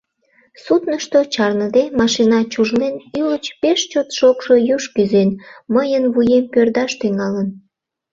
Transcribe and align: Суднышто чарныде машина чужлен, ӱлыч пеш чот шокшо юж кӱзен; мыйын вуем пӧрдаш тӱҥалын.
Суднышто 0.63 1.19
чарныде 1.33 1.83
машина 1.99 2.39
чужлен, 2.51 2.95
ӱлыч 3.19 3.45
пеш 3.61 3.79
чот 3.91 4.07
шокшо 4.17 4.53
юж 4.75 4.83
кӱзен; 4.95 5.29
мыйын 5.73 6.05
вуем 6.13 6.45
пӧрдаш 6.53 6.91
тӱҥалын. 6.99 7.47